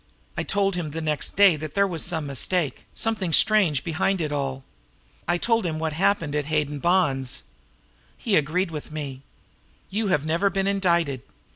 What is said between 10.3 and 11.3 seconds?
been indicted.